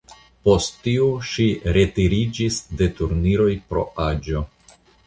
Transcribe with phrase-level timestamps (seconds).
[0.47, 1.03] Post tio
[1.33, 1.45] ŝi
[1.79, 4.49] retiriĝis de turniroj pro aĝo.